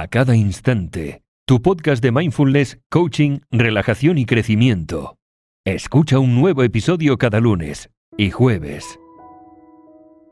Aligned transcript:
a 0.00 0.08
cada 0.08 0.34
instante. 0.34 1.22
Tu 1.46 1.62
podcast 1.62 2.02
de 2.02 2.10
mindfulness, 2.10 2.80
coaching, 2.90 3.38
relajación 3.52 4.18
y 4.18 4.26
crecimiento. 4.26 5.18
Escucha 5.64 6.18
un 6.18 6.34
nuevo 6.34 6.64
episodio 6.64 7.16
cada 7.16 7.38
lunes 7.38 7.90
y 8.16 8.30
jueves. 8.30 8.98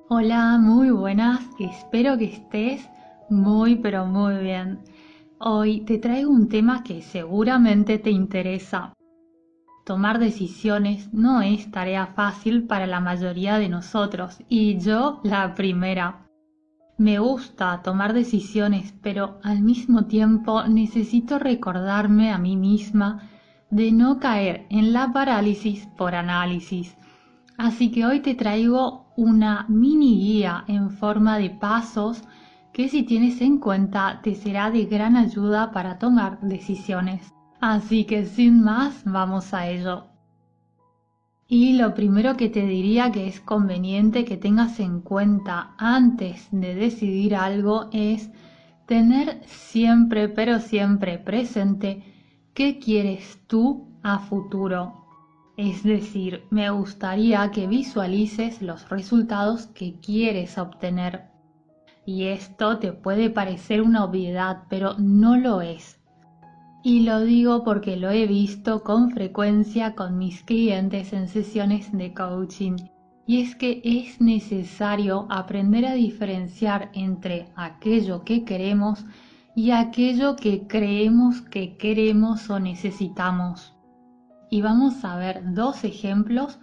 Hola, 0.09 0.59
muy 0.59 0.90
buenas. 0.90 1.43
Espero 1.61 2.19
que 2.19 2.25
estés 2.25 2.88
muy 3.30 3.77
pero 3.77 4.04
muy 4.04 4.38
bien. 4.43 4.80
Hoy 5.39 5.83
te 5.83 5.99
traigo 5.99 6.31
un 6.31 6.49
tema 6.49 6.83
que 6.83 7.01
seguramente 7.01 7.99
te 7.99 8.11
interesa. 8.11 8.95
Tomar 9.87 10.19
decisiones 10.19 11.15
no 11.15 11.41
es 11.41 11.71
tarea 11.71 12.07
fácil 12.09 12.67
para 12.67 12.89
la 12.89 12.99
mayoría 12.99 13.59
de 13.59 13.69
nosotros 13.69 14.39
y 14.49 14.81
yo 14.81 15.21
la 15.23 15.55
primera. 15.55 16.27
Me 16.98 17.18
gusta 17.18 17.82
tomar 17.82 18.12
decisiones, 18.12 18.95
pero 19.02 19.41
al 19.42 19.62
mismo 19.62 20.04
tiempo 20.04 20.64
necesito 20.64 21.38
recordarme 21.38 22.30
a 22.30 22.38
mí 22.38 22.56
misma 22.56 23.28
de 23.70 23.91
no 23.91 24.20
caer 24.20 24.66
en 24.69 24.92
la 24.92 25.12
parálisis 25.12 25.86
por 25.97 26.14
análisis. 26.14 26.97
Así 27.56 27.91
que 27.91 28.05
hoy 28.05 28.20
te 28.20 28.34
traigo 28.34 29.06
una 29.16 29.64
mini 29.69 30.20
guía 30.20 30.64
en 30.69 30.91
forma 30.91 31.38
de 31.38 31.50
pasos 31.50 32.23
que 32.73 32.88
si 32.88 33.02
tienes 33.02 33.41
en 33.41 33.59
cuenta 33.59 34.20
te 34.22 34.34
será 34.34 34.70
de 34.70 34.84
gran 34.84 35.16
ayuda 35.16 35.72
para 35.72 35.98
tomar 35.98 36.41
decisiones. 36.41 37.33
Así 37.61 38.05
que 38.05 38.27
sin 38.27 38.62
más, 38.62 39.02
vamos 39.05 39.55
a 39.55 39.69
ello. 39.69 40.12
Y 41.55 41.74
lo 41.74 41.92
primero 41.92 42.34
que 42.38 42.48
te 42.48 42.65
diría 42.65 43.12
que 43.12 43.29
es 43.29 43.38
conveniente 43.38 44.24
que 44.24 44.38
tengas 44.38 44.80
en 44.80 45.02
cuenta 45.02 45.75
antes 45.77 46.48
de 46.51 46.75
decidir 46.75 47.37
algo 47.37 47.91
es 47.92 48.30
tener 48.87 49.42
siempre, 49.45 50.30
pero 50.30 50.61
siempre 50.61 51.19
presente 51.19 52.05
qué 52.55 52.78
quieres 52.78 53.39
tú 53.48 53.86
a 54.03 54.20
futuro. 54.20 55.05
Es 55.58 55.83
decir, 55.83 56.45
me 56.48 56.70
gustaría 56.70 57.50
que 57.50 57.67
visualices 57.67 58.62
los 58.62 58.89
resultados 58.89 59.67
que 59.67 60.00
quieres 60.00 60.56
obtener. 60.56 61.25
Y 62.06 62.28
esto 62.28 62.78
te 62.78 62.95
puede 62.95 63.28
parecer 63.28 63.83
una 63.83 64.05
obviedad, 64.05 64.62
pero 64.70 64.95
no 64.98 65.36
lo 65.36 65.61
es. 65.61 66.02
Y 66.84 67.00
lo 67.00 67.20
digo 67.20 67.62
porque 67.62 67.97
lo 67.97 68.11
he 68.11 68.27
visto 68.27 68.83
con 68.83 69.12
frecuencia 69.12 69.94
con 69.94 70.19
mis 70.19 70.42
clientes 70.42 71.12
en 71.12 71.28
sesiones 71.28 71.97
de 71.97 72.12
coaching. 72.12 72.77
Y 73.24 73.41
es 73.41 73.55
que 73.55 73.80
es 73.84 74.20
necesario 74.20 75.28
aprender 75.30 75.86
a 75.86 75.94
diferenciar 75.94 76.91
entre 76.92 77.52
aquello 77.55 78.24
que 78.24 78.44
queremos 78.44 79.05
y 79.55 79.70
aquello 79.70 80.34
que 80.34 80.66
creemos 80.66 81.41
que 81.42 81.77
queremos 81.77 82.50
o 82.50 82.58
necesitamos. 82.58 83.74
Y 84.50 84.61
vamos 84.61 85.05
a 85.05 85.17
ver 85.17 85.55
dos 85.55 85.84
ejemplos 85.84 86.58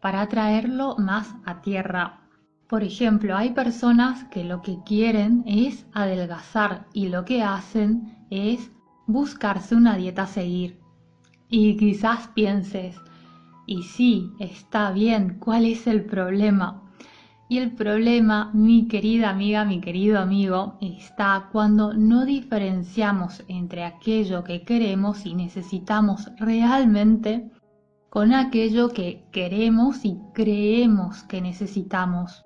para 0.00 0.28
traerlo 0.28 0.96
más 0.98 1.34
a 1.46 1.62
tierra. 1.62 2.20
Por 2.68 2.82
ejemplo, 2.82 3.36
hay 3.36 3.52
personas 3.52 4.24
que 4.24 4.44
lo 4.44 4.60
que 4.60 4.78
quieren 4.84 5.44
es 5.46 5.86
adelgazar 5.94 6.86
y 6.92 7.08
lo 7.08 7.24
que 7.24 7.42
hacen 7.42 8.26
es 8.28 8.70
buscarse 9.06 9.74
una 9.74 9.96
dieta 9.96 10.22
a 10.22 10.26
seguir. 10.26 10.80
Y 11.48 11.76
quizás 11.76 12.28
pienses, 12.28 12.96
y 13.66 13.82
sí, 13.82 14.32
está 14.38 14.90
bien, 14.90 15.38
¿cuál 15.38 15.66
es 15.66 15.86
el 15.86 16.04
problema? 16.04 16.82
Y 17.48 17.58
el 17.58 17.72
problema, 17.72 18.50
mi 18.54 18.88
querida 18.88 19.30
amiga, 19.30 19.64
mi 19.64 19.80
querido 19.80 20.18
amigo, 20.18 20.78
está 20.80 21.48
cuando 21.52 21.92
no 21.92 22.24
diferenciamos 22.24 23.44
entre 23.48 23.84
aquello 23.84 24.42
que 24.42 24.62
queremos 24.62 25.26
y 25.26 25.34
necesitamos 25.34 26.30
realmente 26.38 27.50
con 28.08 28.32
aquello 28.32 28.88
que 28.88 29.26
queremos 29.32 30.04
y 30.04 30.18
creemos 30.32 31.24
que 31.24 31.42
necesitamos. 31.42 32.44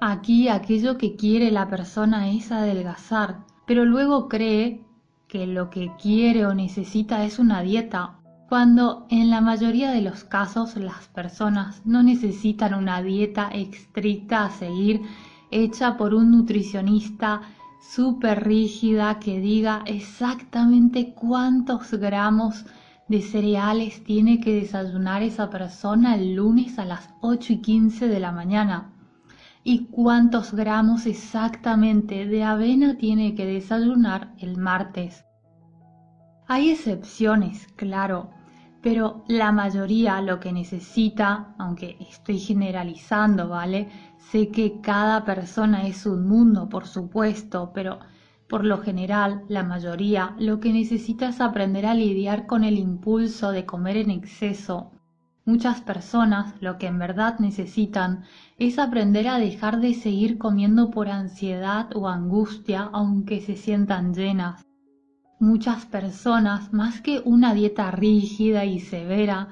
Aquí 0.00 0.48
aquello 0.48 0.98
que 0.98 1.14
quiere 1.14 1.50
la 1.50 1.68
persona 1.68 2.30
es 2.30 2.50
adelgazar, 2.50 3.44
pero 3.66 3.84
luego 3.84 4.28
cree 4.28 4.84
que 5.32 5.46
lo 5.46 5.70
que 5.70 5.90
quiere 5.96 6.44
o 6.44 6.52
necesita 6.52 7.24
es 7.24 7.38
una 7.38 7.62
dieta, 7.62 8.18
cuando 8.50 9.06
en 9.08 9.30
la 9.30 9.40
mayoría 9.40 9.90
de 9.90 10.02
los 10.02 10.24
casos 10.24 10.76
las 10.76 11.08
personas 11.08 11.80
no 11.86 12.02
necesitan 12.02 12.74
una 12.74 13.00
dieta 13.00 13.48
estricta 13.48 14.44
a 14.44 14.50
seguir 14.50 15.00
hecha 15.50 15.96
por 15.96 16.12
un 16.12 16.32
nutricionista 16.32 17.40
súper 17.80 18.44
rígida 18.44 19.18
que 19.20 19.40
diga 19.40 19.82
exactamente 19.86 21.14
cuántos 21.14 21.92
gramos 21.92 22.66
de 23.08 23.22
cereales 23.22 24.04
tiene 24.04 24.38
que 24.38 24.52
desayunar 24.56 25.22
esa 25.22 25.48
persona 25.48 26.14
el 26.14 26.34
lunes 26.34 26.78
a 26.78 26.84
las 26.84 27.08
8 27.22 27.54
y 27.54 27.62
15 27.62 28.06
de 28.06 28.20
la 28.20 28.32
mañana 28.32 28.91
y 29.64 29.86
cuántos 29.86 30.52
gramos 30.52 31.06
exactamente 31.06 32.26
de 32.26 32.42
avena 32.42 32.96
tiene 32.96 33.34
que 33.34 33.46
desayunar 33.46 34.34
el 34.38 34.56
martes. 34.56 35.24
Hay 36.48 36.70
excepciones, 36.70 37.68
claro, 37.76 38.30
pero 38.82 39.24
la 39.28 39.52
mayoría 39.52 40.20
lo 40.20 40.40
que 40.40 40.52
necesita, 40.52 41.54
aunque 41.58 41.96
estoy 42.00 42.38
generalizando, 42.40 43.48
¿vale? 43.48 43.88
Sé 44.18 44.48
que 44.48 44.80
cada 44.80 45.24
persona 45.24 45.86
es 45.86 46.04
un 46.04 46.26
mundo, 46.26 46.68
por 46.68 46.86
supuesto, 46.86 47.70
pero 47.72 48.00
por 48.48 48.64
lo 48.64 48.78
general, 48.78 49.44
la 49.48 49.62
mayoría 49.62 50.34
lo 50.38 50.58
que 50.60 50.72
necesita 50.72 51.28
es 51.28 51.40
aprender 51.40 51.86
a 51.86 51.94
lidiar 51.94 52.46
con 52.46 52.64
el 52.64 52.76
impulso 52.76 53.52
de 53.52 53.64
comer 53.64 53.96
en 53.96 54.10
exceso 54.10 54.92
Muchas 55.44 55.80
personas 55.80 56.54
lo 56.60 56.78
que 56.78 56.86
en 56.86 57.00
verdad 57.00 57.40
necesitan 57.40 58.22
es 58.58 58.78
aprender 58.78 59.26
a 59.26 59.38
dejar 59.38 59.80
de 59.80 59.92
seguir 59.92 60.38
comiendo 60.38 60.92
por 60.92 61.08
ansiedad 61.08 61.88
o 61.96 62.08
angustia 62.08 62.88
aunque 62.92 63.40
se 63.40 63.56
sientan 63.56 64.14
llenas. 64.14 64.64
Muchas 65.40 65.84
personas, 65.84 66.72
más 66.72 67.00
que 67.00 67.22
una 67.24 67.54
dieta 67.54 67.90
rígida 67.90 68.64
y 68.64 68.78
severa, 68.78 69.48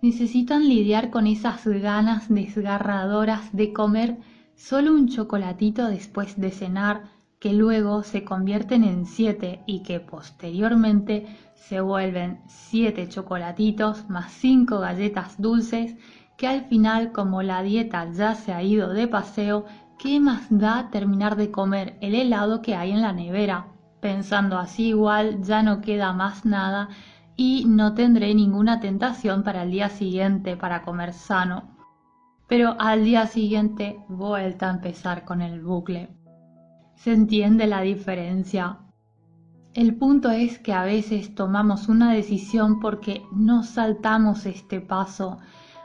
necesitan 0.00 0.66
lidiar 0.66 1.10
con 1.10 1.26
esas 1.26 1.66
ganas 1.66 2.30
desgarradoras 2.30 3.54
de 3.54 3.74
comer 3.74 4.16
solo 4.54 4.94
un 4.94 5.08
chocolatito 5.08 5.88
después 5.88 6.40
de 6.40 6.50
cenar 6.50 7.19
que 7.40 7.54
luego 7.54 8.02
se 8.02 8.22
convierten 8.22 8.84
en 8.84 9.06
siete 9.06 9.62
y 9.66 9.82
que 9.82 9.98
posteriormente 9.98 11.26
se 11.54 11.80
vuelven 11.80 12.42
siete 12.46 13.08
chocolatitos 13.08 14.08
más 14.10 14.30
cinco 14.30 14.78
galletas 14.78 15.40
dulces 15.40 15.96
que 16.36 16.46
al 16.46 16.66
final 16.66 17.12
como 17.12 17.42
la 17.42 17.62
dieta 17.62 18.10
ya 18.12 18.34
se 18.34 18.52
ha 18.52 18.62
ido 18.62 18.90
de 18.90 19.08
paseo, 19.08 19.64
¿qué 19.98 20.20
más 20.20 20.46
da 20.50 20.90
terminar 20.90 21.36
de 21.36 21.50
comer 21.50 21.96
el 22.00 22.14
helado 22.14 22.62
que 22.62 22.74
hay 22.74 22.92
en 22.92 23.02
la 23.02 23.12
nevera? 23.12 23.68
Pensando 24.00 24.58
así 24.58 24.88
igual 24.88 25.42
ya 25.42 25.62
no 25.62 25.80
queda 25.80 26.12
más 26.12 26.44
nada 26.44 26.88
y 27.36 27.64
no 27.66 27.94
tendré 27.94 28.34
ninguna 28.34 28.80
tentación 28.80 29.42
para 29.42 29.62
el 29.62 29.70
día 29.70 29.88
siguiente 29.88 30.56
para 30.56 30.82
comer 30.82 31.14
sano. 31.14 31.76
Pero 32.48 32.74
al 32.78 33.04
día 33.04 33.26
siguiente 33.26 33.96
vuelta 34.08 34.68
a 34.68 34.74
empezar 34.74 35.24
con 35.24 35.40
el 35.40 35.62
bucle 35.62 36.19
se 37.02 37.14
entiende 37.14 37.66
la 37.66 37.80
diferencia. 37.80 38.76
El 39.72 39.94
punto 39.94 40.30
es 40.30 40.58
que 40.58 40.74
a 40.74 40.84
veces 40.84 41.34
tomamos 41.34 41.88
una 41.88 42.12
decisión 42.12 42.78
porque 42.78 43.22
no 43.32 43.62
saltamos 43.62 44.44
este 44.44 44.82
paso. 44.82 45.38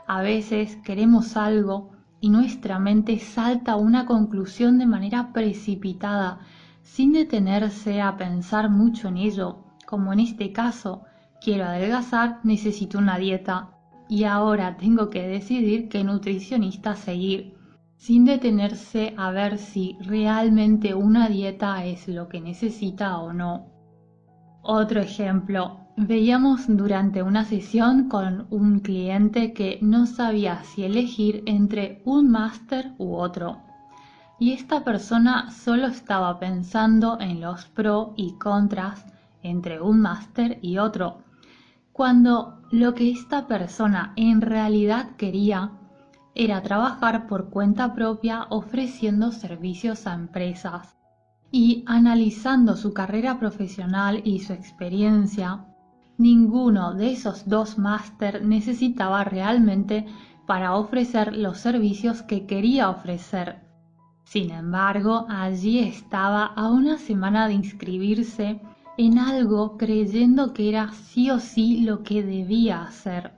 A 0.06 0.20
veces 0.20 0.76
queremos 0.84 1.38
algo 1.38 1.92
y 2.20 2.28
nuestra 2.28 2.78
mente 2.78 3.18
salta 3.18 3.72
a 3.72 3.76
una 3.76 4.04
conclusión 4.04 4.76
de 4.78 4.84
manera 4.84 5.32
precipitada, 5.32 6.40
sin 6.82 7.14
detenerse 7.14 8.02
a 8.02 8.18
pensar 8.18 8.68
mucho 8.68 9.08
en 9.08 9.16
ello, 9.16 9.64
como 9.86 10.12
en 10.12 10.20
este 10.20 10.52
caso, 10.52 11.04
quiero 11.40 11.64
adelgazar, 11.64 12.40
necesito 12.42 12.98
una 12.98 13.16
dieta 13.16 13.70
y 14.06 14.24
ahora 14.24 14.76
tengo 14.76 15.08
que 15.08 15.26
decidir 15.26 15.88
qué 15.88 16.04
nutricionista 16.04 16.94
seguir 16.94 17.55
sin 17.96 18.24
detenerse 18.24 19.14
a 19.16 19.30
ver 19.30 19.58
si 19.58 19.96
realmente 20.00 20.94
una 20.94 21.28
dieta 21.28 21.84
es 21.84 22.08
lo 22.08 22.28
que 22.28 22.40
necesita 22.40 23.18
o 23.18 23.32
no. 23.32 23.66
Otro 24.62 25.00
ejemplo, 25.00 25.80
veíamos 25.96 26.64
durante 26.68 27.22
una 27.22 27.44
sesión 27.44 28.08
con 28.08 28.46
un 28.50 28.80
cliente 28.80 29.52
que 29.52 29.78
no 29.80 30.06
sabía 30.06 30.62
si 30.64 30.84
elegir 30.84 31.42
entre 31.46 32.02
un 32.04 32.30
máster 32.30 32.92
u 32.98 33.14
otro. 33.14 33.62
Y 34.38 34.52
esta 34.52 34.84
persona 34.84 35.50
solo 35.50 35.86
estaba 35.86 36.38
pensando 36.38 37.18
en 37.20 37.40
los 37.40 37.64
pros 37.66 38.10
y 38.16 38.32
contras 38.32 39.06
entre 39.42 39.80
un 39.80 40.00
máster 40.00 40.58
y 40.60 40.78
otro, 40.78 41.22
cuando 41.92 42.60
lo 42.70 42.94
que 42.94 43.10
esta 43.10 43.46
persona 43.46 44.12
en 44.16 44.42
realidad 44.42 45.16
quería 45.16 45.70
era 46.36 46.62
trabajar 46.62 47.26
por 47.26 47.50
cuenta 47.50 47.94
propia 47.94 48.46
ofreciendo 48.50 49.32
servicios 49.32 50.06
a 50.06 50.14
empresas. 50.14 50.94
y 51.52 51.84
analizando 51.86 52.76
su 52.76 52.92
carrera 52.92 53.38
profesional 53.38 54.20
y 54.24 54.40
su 54.40 54.52
experiencia, 54.52 55.64
ninguno 56.18 56.94
de 56.94 57.12
esos 57.12 57.48
dos 57.48 57.78
máster 57.78 58.44
necesitaba 58.44 59.24
realmente 59.24 60.04
para 60.46 60.74
ofrecer 60.74 61.36
los 61.36 61.58
servicios 61.58 62.22
que 62.22 62.46
quería 62.46 62.90
ofrecer. 62.90 63.60
Sin 64.24 64.50
embargo, 64.50 65.26
allí 65.28 65.78
estaba 65.78 66.46
a 66.46 66.68
una 66.70 66.98
semana 66.98 67.46
de 67.48 67.54
inscribirse 67.54 68.60
en 68.98 69.18
algo 69.18 69.76
creyendo 69.76 70.52
que 70.52 70.68
era 70.68 70.92
sí 70.92 71.30
o 71.30 71.38
sí 71.38 71.82
lo 71.82 72.02
que 72.02 72.22
debía 72.22 72.82
hacer. 72.82 73.35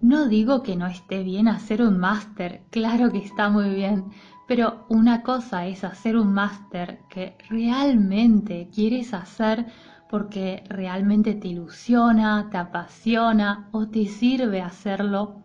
No 0.00 0.28
digo 0.28 0.62
que 0.62 0.76
no 0.76 0.86
esté 0.86 1.22
bien 1.22 1.46
hacer 1.46 1.82
un 1.82 1.98
máster, 1.98 2.62
claro 2.70 3.12
que 3.12 3.18
está 3.18 3.50
muy 3.50 3.68
bien, 3.68 4.06
pero 4.48 4.86
una 4.88 5.22
cosa 5.22 5.66
es 5.66 5.84
hacer 5.84 6.16
un 6.16 6.32
máster 6.32 7.00
que 7.10 7.36
realmente 7.50 8.70
quieres 8.74 9.12
hacer 9.12 9.66
porque 10.08 10.64
realmente 10.70 11.34
te 11.34 11.48
ilusiona, 11.48 12.48
te 12.50 12.56
apasiona 12.56 13.68
o 13.72 13.88
te 13.88 14.06
sirve 14.06 14.62
hacerlo 14.62 15.42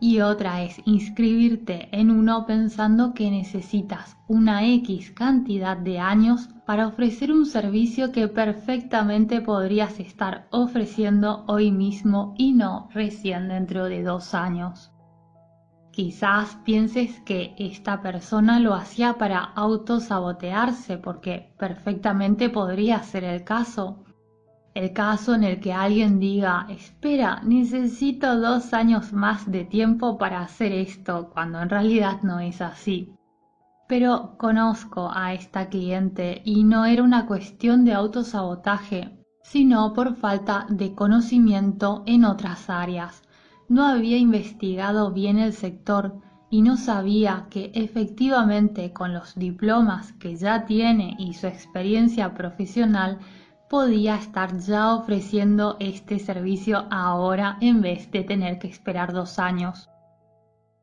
y 0.00 0.20
otra 0.20 0.62
es 0.62 0.80
inscribirte 0.86 1.90
en 1.92 2.10
uno 2.10 2.46
pensando 2.46 3.12
que 3.12 3.30
necesitas 3.30 4.16
una 4.28 4.66
X 4.66 5.10
cantidad 5.10 5.76
de 5.76 5.98
años 5.98 6.48
para 6.70 6.86
ofrecer 6.86 7.32
un 7.32 7.46
servicio 7.46 8.12
que 8.12 8.28
perfectamente 8.28 9.40
podrías 9.40 9.98
estar 9.98 10.46
ofreciendo 10.52 11.44
hoy 11.48 11.72
mismo 11.72 12.32
y 12.38 12.52
no 12.52 12.88
recién 12.94 13.48
dentro 13.48 13.86
de 13.86 14.04
dos 14.04 14.34
años. 14.34 14.92
Quizás 15.90 16.54
pienses 16.64 17.18
que 17.22 17.56
esta 17.58 18.02
persona 18.02 18.60
lo 18.60 18.72
hacía 18.74 19.14
para 19.14 19.40
autosabotearse 19.40 20.96
porque 20.98 21.52
perfectamente 21.58 22.50
podría 22.50 23.02
ser 23.02 23.24
el 23.24 23.42
caso 23.42 24.04
el 24.72 24.92
caso 24.92 25.34
en 25.34 25.42
el 25.42 25.58
que 25.58 25.72
alguien 25.72 26.20
diga, 26.20 26.68
espera, 26.68 27.40
necesito 27.42 28.38
dos 28.38 28.72
años 28.72 29.12
más 29.12 29.50
de 29.50 29.64
tiempo 29.64 30.18
para 30.18 30.42
hacer 30.42 30.70
esto, 30.70 31.30
cuando 31.30 31.60
en 31.60 31.68
realidad 31.68 32.22
no 32.22 32.38
es 32.38 32.60
así. 32.60 33.12
Pero 33.90 34.36
conozco 34.38 35.10
a 35.12 35.34
esta 35.34 35.68
cliente 35.68 36.42
y 36.44 36.62
no 36.62 36.84
era 36.84 37.02
una 37.02 37.26
cuestión 37.26 37.84
de 37.84 37.92
autosabotaje, 37.92 39.18
sino 39.42 39.92
por 39.94 40.14
falta 40.14 40.66
de 40.68 40.94
conocimiento 40.94 42.04
en 42.06 42.24
otras 42.24 42.70
áreas. 42.70 43.24
No 43.68 43.84
había 43.84 44.16
investigado 44.16 45.10
bien 45.10 45.40
el 45.40 45.52
sector 45.52 46.20
y 46.50 46.62
no 46.62 46.76
sabía 46.76 47.48
que 47.50 47.72
efectivamente 47.74 48.92
con 48.92 49.12
los 49.12 49.34
diplomas 49.34 50.12
que 50.12 50.36
ya 50.36 50.66
tiene 50.66 51.16
y 51.18 51.34
su 51.34 51.48
experiencia 51.48 52.32
profesional 52.32 53.18
podía 53.68 54.14
estar 54.14 54.56
ya 54.56 54.94
ofreciendo 54.94 55.76
este 55.80 56.20
servicio 56.20 56.86
ahora 56.92 57.58
en 57.60 57.80
vez 57.80 58.08
de 58.12 58.22
tener 58.22 58.60
que 58.60 58.68
esperar 58.68 59.12
dos 59.12 59.40
años. 59.40 59.89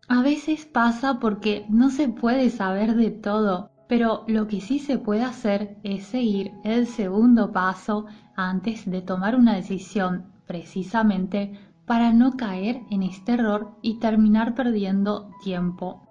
A 0.10 0.22
veces 0.22 0.66
pasa 0.66 1.20
porque 1.20 1.66
no 1.70 1.90
se 1.90 2.08
puede 2.08 2.50
saber 2.50 2.96
de 2.96 3.12
todo, 3.12 3.72
pero 3.90 4.24
lo 4.28 4.48
que 4.48 4.62
sí 4.62 4.80
se 4.80 4.98
puede 4.98 5.24
hacer 5.24 5.78
es 5.84 6.06
seguir 6.06 6.54
el 6.64 6.88
segundo 6.88 7.52
paso 7.52 8.06
antes 8.36 8.90
de 8.90 9.02
tomar 9.02 9.36
una 9.36 9.56
decisión, 9.56 10.26
precisamente 10.46 11.60
para 11.86 12.14
no 12.14 12.38
caer 12.38 12.84
en 12.90 13.04
este 13.04 13.34
error 13.34 13.76
y 13.82 14.00
terminar 14.00 14.56
perdiendo 14.56 15.30
tiempo. 15.44 16.08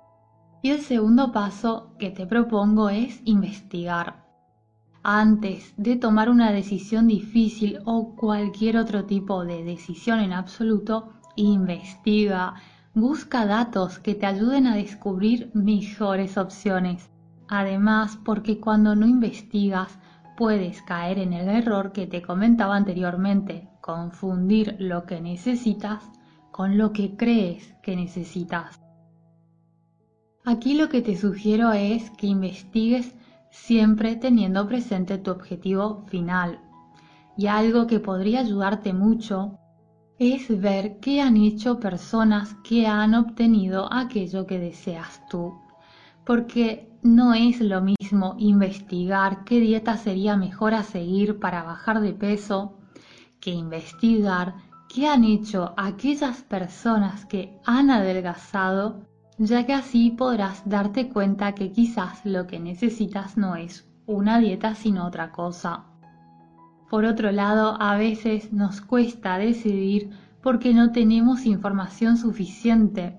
Y 0.63 0.71
el 0.71 0.81
segundo 0.81 1.33
paso 1.33 1.93
que 1.99 2.11
te 2.11 2.27
propongo 2.27 2.91
es 2.91 3.23
investigar 3.25 4.27
antes 5.09 5.73
de 5.77 5.95
tomar 5.95 6.29
una 6.29 6.51
decisión 6.51 7.07
difícil 7.07 7.79
o 7.85 8.17
cualquier 8.17 8.77
otro 8.77 9.05
tipo 9.05 9.45
de 9.45 9.63
decisión 9.63 10.19
en 10.19 10.33
absoluto, 10.33 11.13
investiga, 11.37 12.57
busca 12.97 13.45
datos 13.45 13.99
que 13.99 14.15
te 14.15 14.25
ayuden 14.25 14.67
a 14.67 14.75
descubrir 14.75 15.51
mejores 15.53 16.39
opciones. 16.39 17.11
Además, 17.47 18.19
porque 18.25 18.59
cuando 18.59 18.97
no 18.97 19.07
investigas, 19.07 19.99
puedes 20.35 20.81
caer 20.81 21.19
en 21.19 21.35
el 21.35 21.47
error 21.51 21.93
que 21.93 22.07
te 22.07 22.23
comentaba 22.23 22.75
anteriormente, 22.75 23.69
confundir 23.83 24.77
lo 24.79 25.05
que 25.05 25.21
necesitas 25.21 26.11
con 26.51 26.79
lo 26.79 26.95
que 26.95 27.17
crees 27.17 27.75
que 27.83 27.97
necesitas. 27.97 28.81
Aquí 30.47 30.73
lo 30.73 30.89
que 30.89 31.03
te 31.03 31.19
sugiero 31.19 31.73
es 31.73 32.11
que 32.13 32.29
investigues 32.29 33.15
siempre 33.51 34.17
teniendo 34.17 34.67
presente 34.67 35.19
tu 35.19 35.33
objetivo 35.33 36.07
final. 36.07 36.61
Y 37.37 37.49
algo 37.49 37.87
que 37.87 38.01
podría 38.01 38.41
ayudarte 38.41 38.95
mucho 38.95 39.59
es 40.19 40.61
ver 40.61 40.99
qué 41.01 41.21
han 41.21 41.37
hecho 41.37 41.79
personas 41.79 42.55
que 42.65 42.87
han 42.87 43.15
obtenido 43.15 43.93
aquello 43.93 44.47
que 44.47 44.59
deseas 44.59 45.27
tú. 45.29 45.55
Porque 46.25 46.91
no 47.03 47.35
es 47.35 47.61
lo 47.61 47.83
mismo 47.83 48.35
investigar 48.39 49.45
qué 49.45 49.61
dieta 49.61 49.97
sería 49.97 50.37
mejor 50.37 50.75
a 50.75 50.83
seguir 50.83 51.39
para 51.39 51.63
bajar 51.63 52.01
de 52.01 52.13
peso 52.13 52.79
que 53.41 53.51
investigar 53.51 54.55
qué 54.89 55.07
han 55.07 55.25
hecho 55.25 55.75
aquellas 55.77 56.43
personas 56.43 57.27
que 57.27 57.59
han 57.65 57.91
adelgazado 57.91 59.07
ya 59.39 59.67
que 59.67 59.75
así 59.75 60.11
podrás 60.11 60.63
darte 60.67 61.11
cuenta 61.11 61.55
que 61.55 61.71
quizás 61.71 62.25
lo 62.25 62.47
que 62.47 62.59
necesitas 62.59 63.37
no 63.37 63.55
es 63.55 63.87
una 64.07 64.39
dieta 64.39 64.75
sino 64.75 65.07
otra 65.07 65.31
cosa. 65.31 65.85
Por 66.91 67.05
otro 67.05 67.33
lado, 67.33 67.77
a 67.81 67.97
veces 67.97 68.53
nos 68.53 68.81
cuesta 68.81 69.39
decidir 69.39 70.11
porque 70.43 70.73
no 70.73 70.93
tenemos 70.93 71.45
información 71.45 72.17
suficiente. 72.17 73.19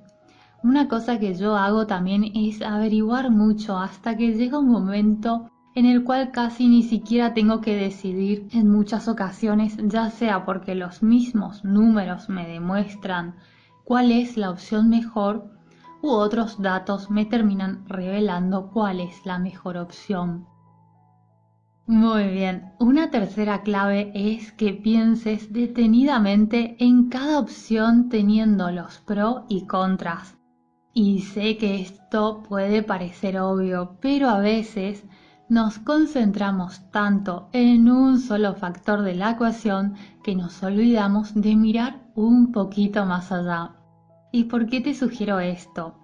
Una 0.64 0.88
cosa 0.88 1.20
que 1.20 1.36
yo 1.36 1.56
hago 1.56 1.86
también 1.86 2.24
es 2.34 2.62
averiguar 2.62 3.30
mucho 3.30 3.78
hasta 3.78 4.16
que 4.16 4.34
llega 4.34 4.60
un 4.60 4.70
momento 4.70 5.52
en 5.76 5.86
el 5.86 6.04
cual 6.04 6.32
casi 6.32 6.68
ni 6.68 6.82
siquiera 6.82 7.34
tengo 7.34 7.62
que 7.62 7.76
decidir 7.76 8.48
en 8.52 8.70
muchas 8.72 9.08
ocasiones, 9.08 9.78
ya 9.84 10.10
sea 10.10 10.46
porque 10.46 10.74
los 10.74 11.04
mismos 11.04 11.64
números 11.64 12.30
me 12.30 12.48
demuestran 12.48 13.36
cuál 13.84 14.12
es 14.12 14.38
la 14.38 14.50
opción 14.50 14.90
mejor 14.90 15.52
u 16.02 16.10
otros 16.10 16.62
datos 16.62 17.12
me 17.12 17.26
terminan 17.26 17.84
revelando 17.88 18.70
cuál 18.72 19.00
es 19.00 19.26
la 19.26 19.40
mejor 19.40 19.78
opción. 19.78 20.48
Muy 21.90 22.28
bien, 22.28 22.74
una 22.80 23.12
tercera 23.12 23.62
clave 23.62 24.12
es 24.14 24.52
que 24.52 24.74
pienses 24.74 25.54
detenidamente 25.54 26.76
en 26.84 27.08
cada 27.08 27.40
opción 27.40 28.10
teniendo 28.10 28.70
los 28.72 28.98
pros 28.98 29.44
y 29.48 29.66
contras. 29.68 30.36
Y 30.94 31.22
sé 31.22 31.56
que 31.56 31.80
esto 31.80 32.44
puede 32.44 32.84
parecer 32.84 33.40
obvio, 33.40 33.98
pero 34.02 34.28
a 34.28 34.40
veces 34.40 35.06
nos 35.48 35.80
concentramos 35.80 36.92
tanto 36.92 37.48
en 37.54 37.90
un 37.90 38.20
solo 38.20 38.54
factor 38.56 39.02
de 39.04 39.16
la 39.16 39.32
ecuación 39.32 39.96
que 40.26 40.36
nos 40.36 40.62
olvidamos 40.64 41.34
de 41.36 41.56
mirar 41.56 42.12
un 42.16 42.52
poquito 42.52 43.06
más 43.06 43.32
allá. 43.32 43.78
¿Y 44.34 44.44
por 44.44 44.66
qué 44.66 44.82
te 44.82 44.94
sugiero 44.94 45.40
esto? 45.40 45.96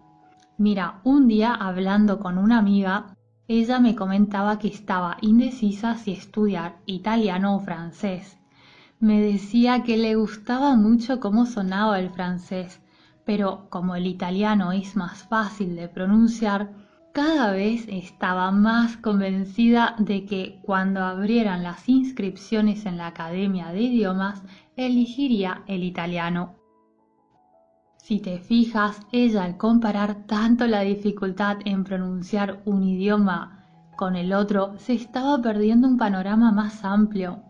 Mira, 0.58 1.02
un 1.04 1.28
día 1.28 1.54
hablando 1.54 2.20
con 2.20 2.38
una 2.38 2.60
amiga, 2.60 3.13
ella 3.48 3.80
me 3.80 3.96
comentaba 3.96 4.58
que 4.58 4.70
estaba 4.70 5.18
indecisa 5.22 5.98
si 5.98 6.14
estudiar 6.14 6.78
italiano 6.86 7.58
o 7.58 7.60
francés. 7.60 8.38
Me 9.00 9.22
decía 9.22 9.84
que 9.84 9.98
le 9.98 10.16
gustaba 10.16 10.76
mucho 10.76 11.20
cómo 11.20 11.46
sonaba 11.46 12.00
el 12.00 12.10
francés, 12.10 12.82
pero 13.26 13.68
como 13.70 13.96
el 13.96 14.08
italiano 14.08 14.72
es 14.72 14.96
más 14.96 15.24
fácil 15.24 15.76
de 15.76 15.90
pronunciar, 15.90 16.72
cada 17.12 17.52
vez 17.52 17.86
estaba 17.90 18.50
más 18.52 18.98
convencida 18.98 19.96
de 20.00 20.26
que 20.26 20.60
cuando 20.64 21.02
abrieran 21.02 21.64
las 21.64 21.88
inscripciones 21.88 22.86
en 22.86 22.98
la 22.98 23.08
Academia 23.08 23.68
de 23.68 23.82
Idiomas, 23.82 24.42
elegiría 24.78 25.64
el 25.68 25.84
italiano. 25.84 26.63
Si 28.04 28.20
te 28.20 28.38
fijas, 28.38 29.00
ella 29.14 29.46
al 29.46 29.56
comparar 29.56 30.26
tanto 30.28 30.68
la 30.68 30.82
dificultad 30.82 31.60
en 31.64 31.86
pronunciar 31.86 32.62
un 32.66 32.84
idioma 32.84 33.64
con 33.96 34.18
el 34.18 34.34
otro, 34.34 34.78
se 34.78 34.92
estaba 34.92 35.42
perdiendo 35.42 35.88
un 35.88 35.98
panorama 35.98 36.52
más 36.52 36.84
amplio. 36.84 37.44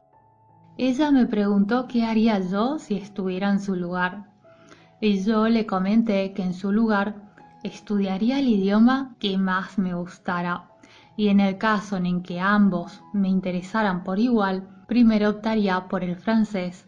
Ella 0.77 1.09
me 1.09 1.25
preguntó 1.25 1.87
qué 1.87 2.05
haría 2.05 2.37
yo 2.37 2.77
si 2.77 2.97
estuviera 2.97 3.49
en 3.49 3.61
su 3.61 3.75
lugar. 3.75 4.29
Y 5.01 5.23
yo 5.23 5.49
le 5.49 5.65
comenté 5.65 6.33
que 6.33 6.43
en 6.43 6.53
su 6.53 6.71
lugar 6.71 7.15
estudiaría 7.63 8.37
el 8.37 8.47
idioma 8.47 9.15
que 9.17 9.39
más 9.39 9.79
me 9.79 9.95
gustara. 9.95 10.69
Y 11.17 11.29
en 11.29 11.39
el 11.39 11.57
caso 11.57 11.97
en 11.97 12.21
que 12.21 12.39
ambos 12.39 13.01
me 13.11 13.27
interesaran 13.27 14.03
por 14.03 14.19
igual, 14.19 14.85
primero 14.87 15.31
optaría 15.31 15.87
por 15.87 16.03
el 16.03 16.15
francés, 16.15 16.87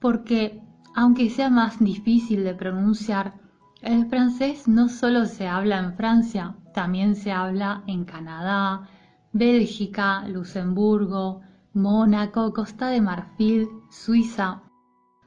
porque 0.00 0.67
aunque 0.94 1.30
sea 1.30 1.50
más 1.50 1.78
difícil 1.78 2.44
de 2.44 2.54
pronunciar, 2.54 3.34
el 3.82 4.06
francés 4.06 4.66
no 4.66 4.88
solo 4.88 5.26
se 5.26 5.46
habla 5.46 5.78
en 5.78 5.94
Francia, 5.94 6.56
también 6.74 7.14
se 7.14 7.30
habla 7.30 7.84
en 7.86 8.04
Canadá, 8.04 8.88
Bélgica, 9.32 10.26
Luxemburgo, 10.26 11.42
Mónaco, 11.74 12.52
Costa 12.52 12.88
de 12.88 13.00
Marfil, 13.00 13.68
Suiza, 13.90 14.62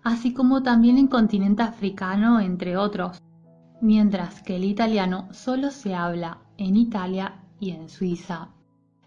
así 0.04 0.34
como 0.34 0.64
también 0.64 0.98
en 0.98 1.08
continente 1.08 1.64
africano, 1.64 2.40
entre 2.40 2.76
otros, 2.76 3.22
mientras 3.82 4.42
que 4.44 4.58
el 4.58 4.66
italiano 4.66 5.30
solo 5.32 5.72
se 5.72 5.96
habla 5.96 6.40
en 6.58 6.76
Italia 6.76 7.44
y 7.60 7.72
en 7.72 7.88
Suiza. 7.88 8.50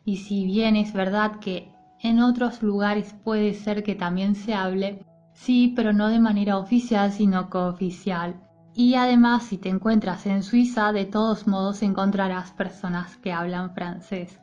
Y 0.05 0.19
si 0.19 0.45
bien 0.45 0.77
es 0.77 0.93
verdad 0.93 1.39
que 1.41 1.73
en 2.01 2.21
otros 2.21 2.63
lugares 2.63 3.15
puede 3.25 3.55
ser 3.55 3.83
que 3.83 3.95
también 3.95 4.35
se 4.35 4.55
hable, 4.55 5.05
sí, 5.35 5.73
pero 5.77 5.93
no 5.93 6.09
de 6.09 6.21
manera 6.21 6.57
oficial, 6.57 7.13
sino 7.13 7.51
cooficial. 7.51 8.41
Y 8.75 8.95
además, 8.95 9.45
si 9.45 9.59
te 9.59 9.69
encuentras 9.69 10.27
en 10.27 10.43
Suiza, 10.43 10.93
de 10.93 11.05
todos 11.05 11.47
modos 11.47 11.83
encontrarás 11.83 12.53
personas 12.53 13.17
que 13.19 13.33
hablan 13.33 13.75
francés. 13.75 14.39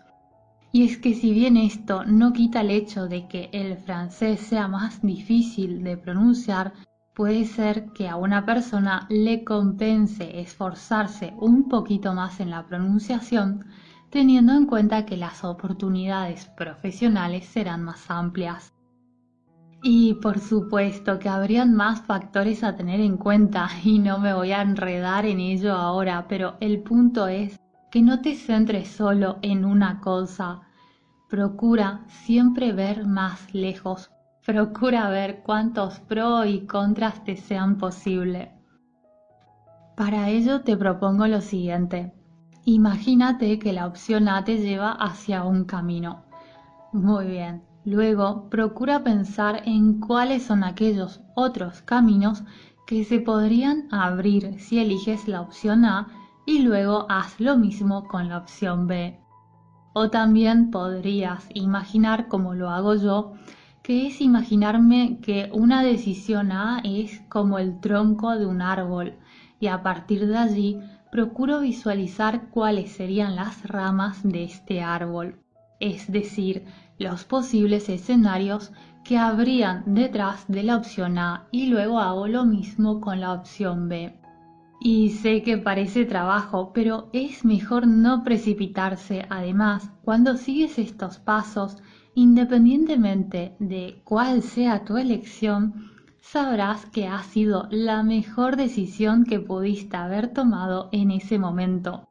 Y 0.71 0.85
es 0.85 0.97
que 0.97 1.13
si 1.13 1.33
bien 1.33 1.57
esto 1.57 2.05
no 2.05 2.31
quita 2.31 2.61
el 2.61 2.69
hecho 2.69 3.07
de 3.07 3.27
que 3.27 3.49
el 3.51 3.75
francés 3.77 4.39
sea 4.39 4.69
más 4.69 5.01
difícil 5.01 5.83
de 5.83 5.97
pronunciar, 5.97 6.71
puede 7.13 7.43
ser 7.43 7.91
que 7.91 8.07
a 8.07 8.15
una 8.15 8.45
persona 8.45 9.05
le 9.09 9.43
compense 9.43 10.39
esforzarse 10.39 11.33
un 11.37 11.67
poquito 11.67 12.13
más 12.13 12.39
en 12.39 12.51
la 12.51 12.65
pronunciación, 12.65 13.65
teniendo 14.09 14.53
en 14.53 14.65
cuenta 14.65 15.05
que 15.05 15.17
las 15.17 15.43
oportunidades 15.43 16.45
profesionales 16.55 17.45
serán 17.45 17.83
más 17.83 18.09
amplias. 18.09 18.70
Y 19.83 20.13
por 20.15 20.39
supuesto 20.39 21.17
que 21.17 21.27
habrían 21.27 21.73
más 21.73 22.01
factores 22.01 22.63
a 22.63 22.75
tener 22.75 22.99
en 22.99 23.17
cuenta 23.17 23.67
y 23.83 23.99
no 23.99 24.19
me 24.19 24.33
voy 24.33 24.51
a 24.51 24.61
enredar 24.61 25.25
en 25.25 25.39
ello 25.39 25.73
ahora, 25.73 26.25
pero 26.27 26.55
el 26.59 26.81
punto 26.81 27.27
es 27.27 27.59
que 27.89 28.01
no 28.01 28.21
te 28.21 28.35
centres 28.35 28.89
solo 28.89 29.37
en 29.41 29.65
una 29.65 29.99
cosa. 29.99 30.61
Procura 31.29 32.05
siempre 32.07 32.73
ver 32.73 33.07
más 33.07 33.53
lejos. 33.53 34.11
Procura 34.45 35.09
ver 35.09 35.41
cuántos 35.43 35.99
pros 35.99 36.45
y 36.47 36.65
contras 36.65 37.23
te 37.23 37.35
sean 37.35 37.77
posible. 37.77 38.51
Para 39.95 40.29
ello 40.29 40.61
te 40.61 40.77
propongo 40.77 41.27
lo 41.27 41.41
siguiente. 41.41 42.13
Imagínate 42.65 43.59
que 43.59 43.73
la 43.73 43.87
opción 43.87 44.27
A 44.29 44.43
te 44.43 44.57
lleva 44.57 44.91
hacia 44.91 45.43
un 45.43 45.65
camino. 45.65 46.23
Muy 46.93 47.27
bien, 47.27 47.63
Luego, 47.83 48.49
procura 48.49 49.03
pensar 49.03 49.63
en 49.65 49.99
cuáles 49.99 50.43
son 50.43 50.63
aquellos 50.63 51.21
otros 51.35 51.81
caminos 51.81 52.43
que 52.85 53.03
se 53.03 53.19
podrían 53.19 53.87
abrir 53.91 54.59
si 54.59 54.79
eliges 54.79 55.27
la 55.27 55.41
opción 55.41 55.85
A 55.85 56.07
y 56.45 56.59
luego 56.59 57.05
haz 57.09 57.39
lo 57.39 57.57
mismo 57.57 58.07
con 58.07 58.29
la 58.29 58.37
opción 58.37 58.87
B. 58.87 59.19
O 59.93 60.09
también 60.09 60.71
podrías 60.71 61.47
imaginar, 61.53 62.27
como 62.27 62.53
lo 62.53 62.69
hago 62.69 62.95
yo, 62.95 63.33
que 63.83 64.07
es 64.07 64.21
imaginarme 64.21 65.19
que 65.21 65.49
una 65.53 65.83
decisión 65.83 66.51
A 66.51 66.81
es 66.83 67.19
como 67.29 67.57
el 67.57 67.79
tronco 67.79 68.37
de 68.37 68.45
un 68.45 68.61
árbol 68.61 69.15
y 69.59 69.67
a 69.67 69.81
partir 69.81 70.27
de 70.27 70.37
allí 70.37 70.79
procuro 71.11 71.59
visualizar 71.59 72.49
cuáles 72.49 72.91
serían 72.91 73.35
las 73.35 73.67
ramas 73.67 74.21
de 74.23 74.43
este 74.43 74.81
árbol. 74.81 75.39
Es 75.79 76.11
decir, 76.11 76.65
los 77.01 77.23
posibles 77.23 77.89
escenarios 77.89 78.71
que 79.03 79.17
habrían 79.17 79.83
detrás 79.95 80.45
de 80.47 80.61
la 80.61 80.77
opción 80.77 81.17
A 81.17 81.47
y 81.51 81.65
luego 81.65 81.99
hago 81.99 82.27
lo 82.27 82.45
mismo 82.45 83.01
con 83.01 83.19
la 83.19 83.33
opción 83.33 83.89
B. 83.89 84.15
Y 84.79 85.09
sé 85.09 85.41
que 85.43 85.57
parece 85.57 86.05
trabajo, 86.05 86.71
pero 86.73 87.09
es 87.11 87.43
mejor 87.43 87.87
no 87.87 88.23
precipitarse. 88.23 89.25
Además, 89.29 89.91
cuando 90.03 90.37
sigues 90.37 90.77
estos 90.77 91.17
pasos, 91.17 91.77
independientemente 92.15 93.55
de 93.59 94.01
cuál 94.03 94.43
sea 94.43 94.85
tu 94.85 94.97
elección, 94.97 95.91
sabrás 96.21 96.85
que 96.85 97.07
ha 97.07 97.21
sido 97.23 97.67
la 97.71 98.03
mejor 98.03 98.57
decisión 98.57 99.25
que 99.25 99.39
pudiste 99.39 99.97
haber 99.97 100.33
tomado 100.33 100.89
en 100.91 101.11
ese 101.11 101.39
momento. 101.39 102.10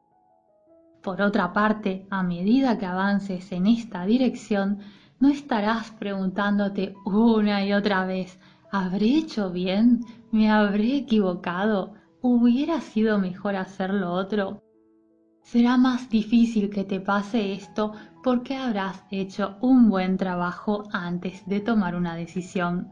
Por 1.03 1.21
otra 1.21 1.51
parte, 1.51 2.05
a 2.11 2.21
medida 2.21 2.77
que 2.77 2.85
avances 2.85 3.51
en 3.51 3.65
esta 3.65 4.05
dirección, 4.05 4.79
no 5.19 5.29
estarás 5.29 5.89
preguntándote 5.91 6.93
una 7.05 7.65
y 7.65 7.73
otra 7.73 8.05
vez, 8.05 8.39
¿habré 8.71 9.17
hecho 9.17 9.51
bien? 9.51 10.05
¿Me 10.31 10.51
habré 10.51 10.97
equivocado? 10.97 11.95
¿Hubiera 12.21 12.81
sido 12.81 13.17
mejor 13.17 13.55
hacer 13.55 13.91
lo 13.91 14.11
otro? 14.11 14.61
Será 15.41 15.75
más 15.75 16.07
difícil 16.07 16.69
que 16.69 16.83
te 16.83 16.99
pase 16.99 17.53
esto 17.53 17.93
porque 18.23 18.55
habrás 18.55 19.03
hecho 19.09 19.57
un 19.59 19.89
buen 19.89 20.17
trabajo 20.17 20.83
antes 20.93 21.43
de 21.47 21.61
tomar 21.61 21.95
una 21.95 22.15
decisión. 22.15 22.87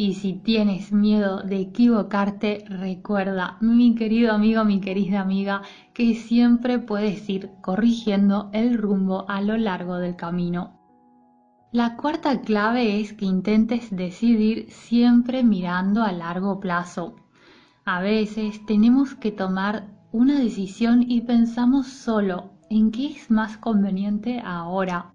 Y 0.00 0.14
si 0.14 0.34
tienes 0.34 0.92
miedo 0.92 1.42
de 1.42 1.58
equivocarte, 1.58 2.64
recuerda, 2.68 3.58
mi 3.60 3.96
querido 3.96 4.32
amigo, 4.32 4.64
mi 4.64 4.80
querida 4.80 5.20
amiga, 5.20 5.62
que 5.92 6.14
siempre 6.14 6.78
puedes 6.78 7.28
ir 7.28 7.50
corrigiendo 7.60 8.48
el 8.52 8.78
rumbo 8.78 9.28
a 9.28 9.40
lo 9.40 9.56
largo 9.56 9.96
del 9.96 10.14
camino. 10.14 10.78
La 11.72 11.96
cuarta 11.96 12.40
clave 12.42 13.00
es 13.00 13.12
que 13.12 13.24
intentes 13.24 13.88
decidir 13.90 14.70
siempre 14.70 15.42
mirando 15.42 16.04
a 16.04 16.12
largo 16.12 16.60
plazo. 16.60 17.16
A 17.84 18.00
veces 18.00 18.64
tenemos 18.66 19.16
que 19.16 19.32
tomar 19.32 19.88
una 20.12 20.38
decisión 20.38 21.04
y 21.08 21.22
pensamos 21.22 21.88
solo 21.88 22.52
en 22.70 22.92
qué 22.92 23.06
es 23.06 23.32
más 23.32 23.58
conveniente 23.58 24.40
ahora 24.44 25.12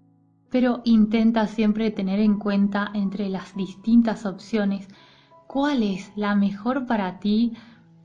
pero 0.54 0.82
intenta 0.84 1.48
siempre 1.48 1.90
tener 1.90 2.20
en 2.20 2.38
cuenta 2.38 2.92
entre 2.94 3.28
las 3.28 3.56
distintas 3.56 4.24
opciones 4.24 4.86
cuál 5.48 5.82
es 5.82 6.12
la 6.14 6.36
mejor 6.36 6.86
para 6.86 7.18
ti 7.18 7.54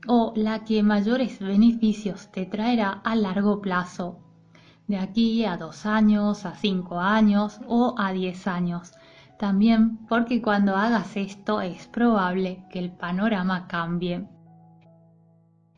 o 0.08 0.32
la 0.34 0.64
que 0.64 0.82
mayores 0.82 1.38
beneficios 1.38 2.28
te 2.32 2.46
traerá 2.46 2.90
a 3.04 3.14
largo 3.14 3.60
plazo, 3.60 4.18
de 4.88 4.98
aquí 4.98 5.44
a 5.44 5.58
dos 5.58 5.86
años, 5.86 6.44
a 6.44 6.56
cinco 6.56 6.98
años 6.98 7.60
o 7.68 7.94
a 7.96 8.12
diez 8.12 8.48
años. 8.48 8.94
También 9.38 9.98
porque 10.08 10.42
cuando 10.42 10.74
hagas 10.74 11.16
esto 11.16 11.60
es 11.60 11.86
probable 11.86 12.64
que 12.72 12.80
el 12.80 12.90
panorama 12.90 13.68
cambie. 13.68 14.26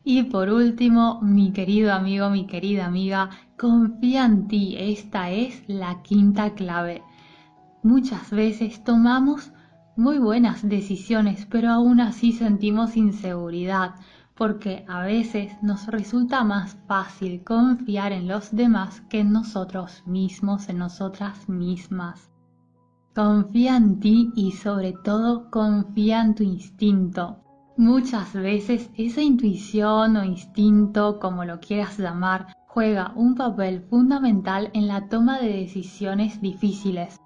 Y 0.05 0.23
por 0.23 0.49
último, 0.49 1.21
mi 1.21 1.53
querido 1.53 1.93
amigo, 1.93 2.29
mi 2.29 2.45
querida 2.45 2.85
amiga, 2.85 3.29
confía 3.57 4.25
en 4.25 4.47
ti. 4.49 4.75
Esta 4.77 5.31
es 5.31 5.63
la 5.67 6.01
quinta 6.01 6.53
clave. 6.55 7.03
Muchas 7.83 8.29
veces 8.31 8.83
tomamos 8.83 9.53
muy 9.95 10.17
buenas 10.17 10.67
decisiones, 10.67 11.47
pero 11.49 11.69
aún 11.69 12.01
así 12.01 12.33
sentimos 12.33 12.97
inseguridad, 12.97 13.95
porque 14.35 14.83
a 14.89 15.03
veces 15.03 15.53
nos 15.61 15.87
resulta 15.87 16.43
más 16.43 16.75
fácil 16.87 17.43
confiar 17.43 18.11
en 18.11 18.27
los 18.27 18.53
demás 18.53 19.01
que 19.09 19.21
en 19.21 19.31
nosotros 19.31 20.03
mismos, 20.05 20.67
en 20.67 20.79
nosotras 20.79 21.47
mismas. 21.47 22.29
Confía 23.15 23.77
en 23.77 23.99
ti 23.99 24.31
y 24.35 24.51
sobre 24.51 24.93
todo 25.03 25.49
confía 25.51 26.21
en 26.21 26.35
tu 26.35 26.43
instinto. 26.43 27.42
Muchas 27.77 28.33
veces 28.33 28.91
esa 28.97 29.23
intuición 29.23 30.15
o 30.15 30.23
instinto, 30.23 31.19
como 31.19 31.43
lo 31.43 31.59
quieras 31.59 31.97
llamar, 31.97 32.55
juega 32.67 33.13
un 33.15 33.33
papel 33.33 33.81
fundamental 33.89 34.69
en 34.73 34.87
la 34.87 35.09
toma 35.09 35.39
de 35.39 35.49
decisiones 35.49 36.39
difíciles, 36.39 37.19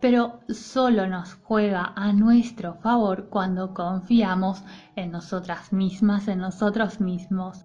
pero 0.00 0.40
solo 0.50 1.06
nos 1.06 1.32
juega 1.32 1.94
a 1.96 2.12
nuestro 2.12 2.74
favor 2.82 3.30
cuando 3.30 3.72
confiamos 3.72 4.62
en 4.94 5.10
nosotras 5.10 5.72
mismas, 5.72 6.28
en 6.28 6.40
nosotros 6.40 7.00
mismos. 7.00 7.64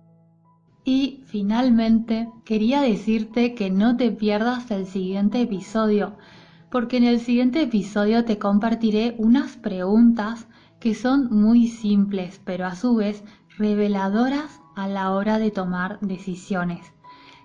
Y 0.86 1.26
finalmente, 1.26 2.32
quería 2.46 2.80
decirte 2.80 3.54
que 3.54 3.70
no 3.70 3.98
te 3.98 4.12
pierdas 4.12 4.72
el 4.72 4.86
siguiente 4.86 5.42
episodio, 5.42 6.16
porque 6.72 6.96
en 6.96 7.04
el 7.04 7.20
siguiente 7.20 7.64
episodio 7.64 8.24
te 8.24 8.40
compartiré 8.40 9.16
unas 9.18 9.58
preguntas 9.58 10.48
que 10.80 10.96
son 10.96 11.30
muy 11.30 11.68
simples, 11.68 12.42
pero 12.46 12.66
a 12.66 12.76
su 12.76 12.96
vez 12.96 13.24
reveladoras 13.58 14.62
a 14.76 14.88
la 14.88 15.12
hora 15.12 15.40
de 15.40 15.52
tomar 15.52 16.00
decisiones. 16.00 16.94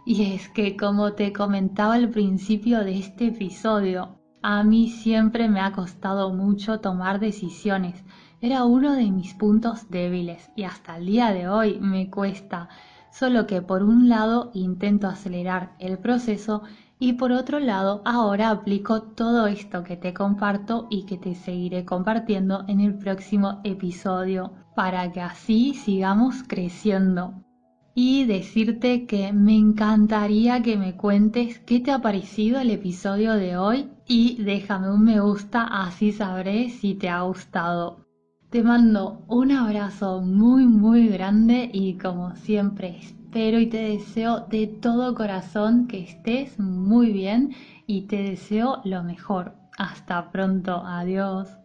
Y 0.07 0.35
es 0.35 0.49
que, 0.49 0.77
como 0.77 1.15
te 1.15 1.33
comentaba 1.33 1.95
al 1.95 2.11
principio 2.11 2.81
de 2.81 2.99
este 2.99 3.29
episodio, 3.29 4.19
a 4.43 4.63
mí 4.63 4.89
siempre 4.91 5.49
me 5.49 5.61
ha 5.61 5.73
costado 5.73 6.33
mucho 6.33 6.81
tomar 6.81 7.19
decisiones. 7.19 8.05
Era 8.41 8.65
uno 8.65 8.93
de 8.93 9.11
mis 9.11 9.33
puntos 9.33 9.89
débiles 9.89 10.51
y 10.55 10.65
hasta 10.65 10.99
el 10.99 11.07
día 11.07 11.33
de 11.33 11.49
hoy 11.49 11.79
me 11.81 12.11
cuesta. 12.11 12.69
Solo 13.11 13.47
que 13.47 13.63
por 13.63 13.83
un 13.83 14.09
lado 14.09 14.51
intento 14.53 15.07
acelerar 15.07 15.75
el 15.79 15.99
proceso 15.99 16.63
y 16.99 17.15
por 17.15 17.33
otro 17.33 17.59
lado, 17.59 18.03
ahora 18.05 18.51
aplico 18.51 19.03
todo 19.03 19.47
esto 19.47 19.83
que 19.83 19.97
te 19.97 20.15
comparto 20.15 20.87
y 20.91 21.05
que 21.07 21.19
te 21.19 21.35
seguiré 21.35 21.85
compartiendo 21.85 22.65
en 22.69 22.81
el 22.81 22.95
próximo 22.95 23.61
episodio 23.65 24.53
para 24.75 25.11
que 25.13 25.21
así 25.21 25.75
sigamos 25.75 26.43
creciendo. 26.47 27.35
y 27.97 28.25
decirte 28.25 29.07
que 29.07 29.33
me 29.33 29.57
encantaría 29.57 30.63
que 30.63 30.77
me 30.77 30.97
cuentes 30.97 31.61
qué 31.61 31.79
te 31.79 31.93
ha 31.93 32.01
parecido 32.01 32.59
el 32.59 32.71
episodio 32.71 33.35
de 33.35 33.57
hoy 33.57 33.89
y 34.09 34.43
déjame 34.43 34.91
un 34.91 35.05
me 35.05 35.21
gusta 35.21 35.63
así 35.63 36.11
sabré 36.11 36.71
si 36.71 36.95
te 36.95 37.09
ha 37.09 37.23
gustado. 37.23 38.05
Te 38.51 38.63
mando 38.63 39.25
un 39.29 39.53
abrazo 39.53 40.21
muy 40.23 40.67
muy 40.67 41.09
grande 41.09 41.71
y 41.73 41.95
como 41.99 42.35
siempre 42.37 42.99
espero 43.35 43.59
y 43.59 43.67
te 43.67 43.79
deseo 43.79 44.47
de 44.49 44.69
todo 44.69 45.13
corazón 45.17 45.89
que 45.89 45.99
estés 45.99 46.57
muy 46.61 47.11
bien 47.11 47.53
y 47.85 48.03
te 48.03 48.23
deseo 48.23 48.81
lo 48.85 49.03
mejor. 49.03 49.57
Hasta 49.77 50.31
pronto, 50.31 50.85
adiós. 50.87 51.64